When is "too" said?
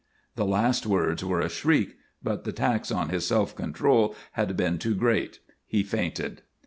4.79-4.95